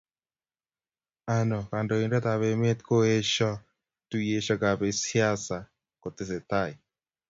[1.33, 3.55] oino, kandoindetab emet koieshoo
[4.09, 5.57] tuiyeshekab siasa
[6.01, 6.71] kotesetai